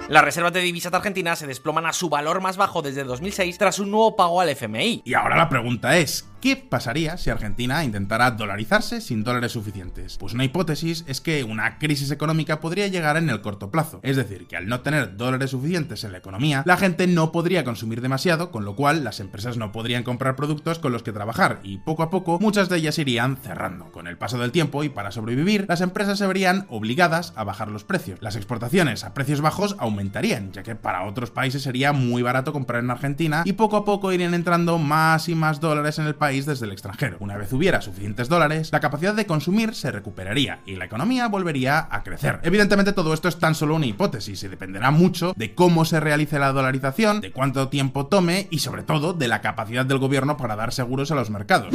Las 0.07 0.23
reservas 0.23 0.53
de 0.53 0.61
divisas 0.61 0.91
de 0.91 0.97
Argentina 0.97 1.35
se 1.35 1.47
desploman 1.47 1.85
a 1.85 1.91
su 1.91 2.09
valor 2.09 2.39
más 2.39 2.55
bajo 2.55 2.81
desde 2.81 3.03
2006 3.03 3.57
tras 3.57 3.79
un 3.79 3.91
nuevo 3.91 4.15
pago 4.15 4.39
al 4.39 4.49
FMI. 4.49 5.01
Y 5.03 5.13
ahora 5.13 5.35
la 5.35 5.49
pregunta 5.49 5.97
es, 5.97 6.30
¿Qué 6.41 6.55
pasaría 6.55 7.17
si 7.17 7.29
Argentina 7.29 7.83
intentara 7.83 8.31
dolarizarse 8.31 8.99
sin 8.99 9.23
dólares 9.23 9.51
suficientes? 9.51 10.17
Pues 10.17 10.33
una 10.33 10.43
hipótesis 10.43 11.05
es 11.07 11.21
que 11.21 11.43
una 11.43 11.77
crisis 11.77 12.09
económica 12.09 12.59
podría 12.59 12.87
llegar 12.87 13.15
en 13.17 13.29
el 13.29 13.41
corto 13.41 13.69
plazo, 13.69 13.99
es 14.01 14.17
decir, 14.17 14.47
que 14.47 14.57
al 14.57 14.67
no 14.67 14.81
tener 14.81 15.17
dólares 15.17 15.51
suficientes 15.51 16.03
en 16.03 16.13
la 16.13 16.17
economía, 16.17 16.63
la 16.65 16.77
gente 16.77 17.05
no 17.05 17.31
podría 17.31 17.63
consumir 17.63 18.01
demasiado, 18.01 18.49
con 18.49 18.65
lo 18.65 18.75
cual 18.75 19.03
las 19.03 19.19
empresas 19.19 19.57
no 19.57 19.71
podrían 19.71 20.01
comprar 20.01 20.35
productos 20.35 20.79
con 20.79 20.91
los 20.91 21.03
que 21.03 21.11
trabajar 21.11 21.59
y 21.61 21.77
poco 21.77 22.01
a 22.01 22.09
poco 22.09 22.39
muchas 22.39 22.69
de 22.69 22.77
ellas 22.77 22.97
irían 22.97 23.37
cerrando. 23.37 23.91
Con 23.91 24.07
el 24.07 24.17
paso 24.17 24.39
del 24.39 24.51
tiempo 24.51 24.83
y 24.83 24.89
para 24.89 25.11
sobrevivir, 25.11 25.67
las 25.69 25.81
empresas 25.81 26.17
se 26.17 26.25
verían 26.25 26.65
obligadas 26.69 27.33
a 27.35 27.43
bajar 27.43 27.67
los 27.67 27.83
precios. 27.83 28.19
Las 28.19 28.35
exportaciones 28.35 29.03
a 29.03 29.13
precios 29.13 29.41
bajos 29.41 29.75
aumentarían, 29.77 30.51
ya 30.53 30.63
que 30.63 30.73
para 30.73 31.03
otros 31.03 31.29
países 31.29 31.61
sería 31.61 31.93
muy 31.93 32.23
barato 32.23 32.51
comprar 32.51 32.83
en 32.83 32.89
Argentina 32.89 33.43
y 33.45 33.53
poco 33.53 33.77
a 33.77 33.85
poco 33.85 34.11
irían 34.11 34.33
entrando 34.33 34.79
más 34.79 35.29
y 35.29 35.35
más 35.35 35.59
dólares 35.59 35.99
en 35.99 36.07
el 36.07 36.15
país 36.15 36.30
desde 36.39 36.65
el 36.65 36.71
extranjero. 36.71 37.17
Una 37.19 37.37
vez 37.37 37.51
hubiera 37.53 37.81
suficientes 37.81 38.29
dólares, 38.29 38.69
la 38.71 38.79
capacidad 38.79 39.13
de 39.13 39.25
consumir 39.25 39.75
se 39.75 39.91
recuperaría 39.91 40.61
y 40.65 40.75
la 40.75 40.85
economía 40.85 41.27
volvería 41.27 41.87
a 41.91 42.03
crecer. 42.03 42.39
Evidentemente 42.43 42.93
todo 42.93 43.13
esto 43.13 43.27
es 43.27 43.37
tan 43.37 43.53
solo 43.53 43.75
una 43.75 43.85
hipótesis 43.85 44.41
y 44.43 44.47
dependerá 44.47 44.91
mucho 44.91 45.33
de 45.35 45.53
cómo 45.53 45.85
se 45.85 45.99
realice 45.99 46.39
la 46.39 46.53
dolarización, 46.53 47.21
de 47.21 47.31
cuánto 47.31 47.67
tiempo 47.67 48.07
tome 48.07 48.47
y 48.49 48.59
sobre 48.59 48.83
todo 48.83 49.13
de 49.13 49.27
la 49.27 49.41
capacidad 49.41 49.85
del 49.85 49.99
gobierno 49.99 50.37
para 50.37 50.55
dar 50.55 50.71
seguros 50.73 51.11
a 51.11 51.15
los 51.15 51.29
mercados. 51.29 51.73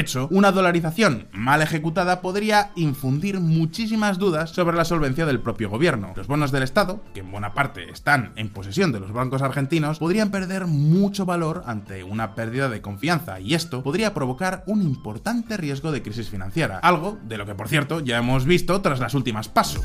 Hecho, 0.00 0.28
una 0.30 0.52
dolarización 0.52 1.28
mal 1.32 1.62
ejecutada 1.62 2.20
podría 2.20 2.72
infundir 2.74 3.40
muchísimas 3.40 4.18
dudas 4.18 4.50
sobre 4.50 4.76
la 4.76 4.84
solvencia 4.84 5.26
del 5.26 5.40
propio 5.40 5.70
gobierno. 5.70 6.12
Los 6.16 6.26
bonos 6.26 6.52
del 6.52 6.62
Estado, 6.62 7.02
que 7.14 7.20
en 7.20 7.30
buena 7.30 7.54
parte 7.54 7.90
están 7.90 8.32
en 8.36 8.48
posesión 8.48 8.92
de 8.92 9.00
los 9.00 9.12
bancos 9.12 9.42
argentinos, 9.42 9.98
podrían 9.98 10.30
perder 10.30 10.66
mucho 10.66 11.26
valor 11.26 11.62
ante 11.66 12.02
una 12.02 12.34
pérdida 12.34 12.68
de 12.68 12.80
confianza 12.80 13.40
y 13.40 13.54
esto 13.54 13.82
podría 13.82 14.14
provocar 14.14 14.64
un 14.66 14.82
importante 14.82 15.56
riesgo 15.56 15.92
de 15.92 16.02
crisis 16.02 16.28
financiera, 16.28 16.78
algo 16.78 17.18
de 17.22 17.38
lo 17.38 17.46
que 17.46 17.54
por 17.54 17.68
cierto 17.68 18.00
ya 18.00 18.18
hemos 18.18 18.44
visto 18.44 18.80
tras 18.80 19.00
las 19.00 19.14
últimas 19.14 19.48
pasos. 19.48 19.82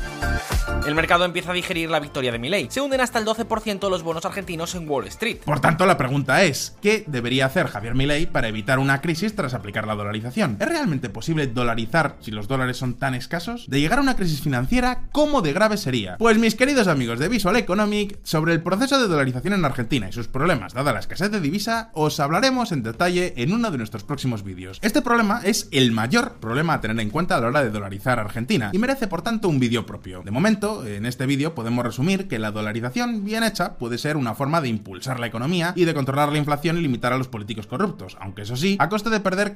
El 0.86 0.94
mercado 0.94 1.24
empieza 1.24 1.50
a 1.50 1.54
digerir 1.54 1.90
la 1.90 2.00
victoria 2.00 2.32
de 2.32 2.38
Milei. 2.38 2.68
Se 2.70 2.80
hunden 2.80 3.00
hasta 3.00 3.18
el 3.18 3.24
12% 3.24 3.90
los 3.90 4.02
bonos 4.02 4.24
argentinos 4.24 4.74
en 4.74 4.88
Wall 4.88 5.06
Street. 5.08 5.38
Por 5.44 5.60
tanto, 5.60 5.84
la 5.86 5.96
pregunta 5.96 6.44
es, 6.44 6.76
¿qué 6.80 7.04
debería 7.06 7.46
hacer 7.46 7.66
Javier 7.66 7.94
Milei 7.94 8.26
para 8.26 8.48
evitar 8.48 8.78
una 8.78 9.00
crisis 9.00 9.34
tras 9.34 9.54
aplicar 9.54 9.86
la 9.86 9.94
dolarización? 9.94 10.15
¿Es 10.58 10.68
realmente 10.68 11.10
posible 11.10 11.46
dolarizar 11.46 12.16
si 12.20 12.30
los 12.30 12.48
dólares 12.48 12.78
son 12.78 12.94
tan 12.94 13.14
escasos? 13.14 13.66
De 13.68 13.80
llegar 13.80 13.98
a 13.98 14.02
una 14.02 14.16
crisis 14.16 14.40
financiera, 14.40 15.08
¿cómo 15.12 15.42
de 15.42 15.52
grave 15.52 15.76
sería? 15.76 16.16
Pues 16.16 16.38
mis 16.38 16.54
queridos 16.54 16.88
amigos 16.88 17.18
de 17.18 17.28
Visual 17.28 17.56
Economic, 17.56 18.18
sobre 18.22 18.54
el 18.54 18.62
proceso 18.62 19.00
de 19.00 19.08
dolarización 19.08 19.52
en 19.52 19.64
Argentina 19.64 20.08
y 20.08 20.12
sus 20.12 20.28
problemas 20.28 20.72
dada 20.72 20.92
la 20.92 21.00
escasez 21.00 21.30
de 21.30 21.40
divisa, 21.40 21.90
os 21.92 22.18
hablaremos 22.20 22.72
en 22.72 22.82
detalle 22.82 23.34
en 23.36 23.52
uno 23.52 23.70
de 23.70 23.78
nuestros 23.78 24.04
próximos 24.04 24.42
vídeos. 24.42 24.78
Este 24.82 25.02
problema 25.02 25.40
es 25.44 25.68
el 25.70 25.92
mayor 25.92 26.34
problema 26.40 26.74
a 26.74 26.80
tener 26.80 26.98
en 27.00 27.10
cuenta 27.10 27.36
a 27.36 27.40
la 27.40 27.48
hora 27.48 27.62
de 27.62 27.70
dolarizar 27.70 28.18
Argentina 28.18 28.70
y 28.72 28.78
merece 28.78 29.06
por 29.08 29.22
tanto 29.22 29.48
un 29.48 29.60
vídeo 29.60 29.84
propio. 29.84 30.22
De 30.22 30.30
momento, 30.30 30.86
en 30.86 31.04
este 31.06 31.26
vídeo 31.26 31.54
podemos 31.54 31.84
resumir 31.84 32.28
que 32.28 32.38
la 32.38 32.52
dolarización 32.52 33.24
bien 33.24 33.42
hecha 33.42 33.74
puede 33.74 33.98
ser 33.98 34.16
una 34.16 34.34
forma 34.34 34.60
de 34.60 34.68
impulsar 34.68 35.20
la 35.20 35.26
economía 35.26 35.72
y 35.76 35.84
de 35.84 35.94
controlar 35.94 36.32
la 36.32 36.38
inflación 36.38 36.78
y 36.78 36.80
limitar 36.80 37.12
a 37.12 37.18
los 37.18 37.28
políticos 37.28 37.66
corruptos, 37.66 38.16
aunque 38.20 38.42
eso 38.42 38.56
sí, 38.56 38.76
a 38.78 38.88
costa 38.88 39.10
de 39.10 39.20
perder 39.20 39.54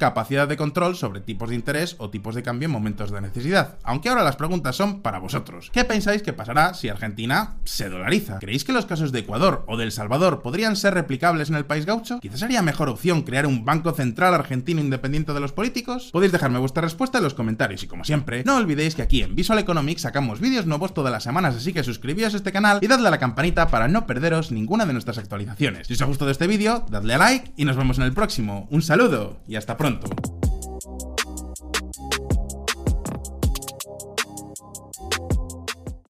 de 0.48 0.56
control 0.56 0.96
sobre 0.96 1.20
tipos 1.20 1.50
de 1.50 1.54
interés 1.54 1.96
o 1.98 2.10
tipos 2.10 2.34
de 2.34 2.42
cambio 2.42 2.66
en 2.66 2.72
momentos 2.72 3.10
de 3.10 3.20
necesidad. 3.20 3.78
Aunque 3.82 4.08
ahora 4.08 4.24
las 4.24 4.36
preguntas 4.36 4.76
son 4.76 5.02
para 5.02 5.18
vosotros. 5.18 5.70
¿Qué 5.72 5.84
pensáis 5.84 6.22
que 6.22 6.32
pasará 6.32 6.74
si 6.74 6.88
Argentina 6.88 7.56
se 7.64 7.88
dolariza? 7.88 8.38
¿Creéis 8.38 8.64
que 8.64 8.72
los 8.72 8.86
casos 8.86 9.12
de 9.12 9.20
Ecuador 9.20 9.64
o 9.66 9.76
de 9.76 9.84
El 9.84 9.92
Salvador 9.92 10.42
podrían 10.42 10.76
ser 10.76 10.94
replicables 10.94 11.48
en 11.50 11.56
el 11.56 11.66
país 11.66 11.86
gaucho? 11.86 12.20
Quizás 12.20 12.40
sería 12.40 12.62
mejor 12.62 12.88
opción 12.88 13.22
crear 13.22 13.46
un 13.46 13.64
banco 13.64 13.92
central 13.92 14.34
argentino 14.34 14.80
independiente 14.80 15.32
de 15.32 15.40
los 15.40 15.52
políticos. 15.52 16.10
Podéis 16.12 16.32
dejarme 16.32 16.58
vuestra 16.58 16.82
respuesta 16.82 17.18
en 17.18 17.24
los 17.24 17.34
comentarios 17.34 17.82
y 17.82 17.86
como 17.86 18.04
siempre, 18.04 18.44
no 18.44 18.56
olvidéis 18.56 18.94
que 18.94 19.02
aquí 19.02 19.22
en 19.22 19.34
Visual 19.34 19.58
Economics 19.58 20.02
sacamos 20.02 20.40
vídeos 20.40 20.66
nuevos 20.66 20.94
todas 20.94 21.12
las 21.12 21.22
semanas, 21.22 21.56
así 21.56 21.72
que 21.72 21.84
suscribíos 21.84 22.34
a 22.34 22.36
este 22.36 22.52
canal 22.52 22.78
y 22.80 22.86
dadle 22.86 23.08
a 23.08 23.10
la 23.10 23.18
campanita 23.18 23.68
para 23.68 23.88
no 23.88 24.06
perderos 24.06 24.52
ninguna 24.52 24.86
de 24.86 24.92
nuestras 24.92 25.18
actualizaciones. 25.18 25.86
Si 25.86 25.94
os 25.94 26.02
ha 26.02 26.06
gustado 26.06 26.30
este 26.30 26.46
vídeo, 26.46 26.84
dadle 26.90 27.14
a 27.14 27.18
like 27.18 27.52
y 27.56 27.64
nos 27.64 27.76
vemos 27.76 27.98
en 27.98 28.04
el 28.04 28.12
próximo. 28.12 28.66
Un 28.70 28.82
saludo 28.82 29.40
y 29.46 29.56
hasta 29.56 29.76
pronto. 29.76 30.08